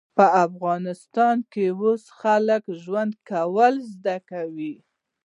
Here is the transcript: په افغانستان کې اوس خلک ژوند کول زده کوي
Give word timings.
په 0.17 0.25
افغانستان 0.45 1.37
کې 1.51 1.65
اوس 1.81 2.03
خلک 2.19 2.63
ژوند 2.81 3.13
کول 3.29 3.73
زده 3.93 4.17
کوي 4.29 4.75